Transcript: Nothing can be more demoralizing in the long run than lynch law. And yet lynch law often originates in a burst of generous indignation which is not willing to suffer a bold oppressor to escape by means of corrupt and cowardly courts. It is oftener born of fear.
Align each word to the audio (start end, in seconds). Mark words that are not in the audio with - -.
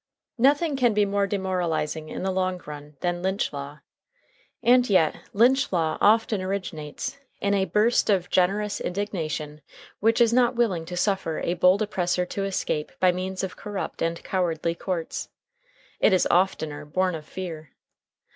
Nothing 0.39 0.75
can 0.77 0.95
be 0.95 1.05
more 1.05 1.27
demoralizing 1.27 2.09
in 2.09 2.23
the 2.23 2.31
long 2.31 2.59
run 2.65 2.97
than 3.01 3.21
lynch 3.21 3.53
law. 3.53 3.81
And 4.63 4.89
yet 4.89 5.15
lynch 5.31 5.71
law 5.71 5.99
often 6.01 6.41
originates 6.41 7.19
in 7.39 7.53
a 7.53 7.65
burst 7.65 8.09
of 8.09 8.31
generous 8.31 8.81
indignation 8.81 9.61
which 9.99 10.19
is 10.19 10.33
not 10.33 10.55
willing 10.55 10.85
to 10.85 10.97
suffer 10.97 11.37
a 11.41 11.53
bold 11.53 11.83
oppressor 11.83 12.25
to 12.25 12.45
escape 12.45 12.91
by 12.99 13.11
means 13.11 13.43
of 13.43 13.55
corrupt 13.55 14.01
and 14.01 14.23
cowardly 14.23 14.73
courts. 14.73 15.29
It 15.99 16.13
is 16.13 16.27
oftener 16.31 16.83
born 16.83 17.13
of 17.13 17.23
fear. 17.27 17.69